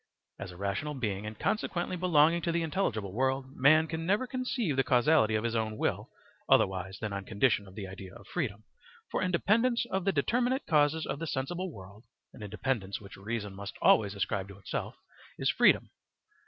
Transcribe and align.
As 0.39 0.49
a 0.51 0.57
rational 0.57 0.95
being, 0.95 1.27
and 1.27 1.37
consequently 1.37 1.95
belonging 1.95 2.41
to 2.41 2.51
the 2.51 2.63
intelligible 2.63 3.13
world, 3.13 3.55
man 3.55 3.85
can 3.85 4.03
never 4.03 4.25
conceive 4.25 4.75
the 4.75 4.83
causality 4.83 5.35
of 5.35 5.43
his 5.43 5.55
own 5.55 5.77
will 5.77 6.09
otherwise 6.49 6.97
than 6.97 7.13
on 7.13 7.23
condition 7.23 7.67
of 7.67 7.75
the 7.75 7.85
idea 7.85 8.15
of 8.15 8.25
freedom, 8.25 8.63
for 9.11 9.21
independence 9.21 9.85
of 9.91 10.03
the 10.05 10.11
determinate 10.11 10.65
causes 10.65 11.05
of 11.05 11.19
the 11.19 11.27
sensible 11.27 11.71
world 11.71 12.03
(an 12.33 12.41
independence 12.41 12.99
which 12.99 13.15
reason 13.15 13.53
must 13.53 13.75
always 13.79 14.15
ascribe 14.15 14.47
to 14.47 14.57
itself) 14.57 14.95
is 15.37 15.51
freedom. 15.51 15.91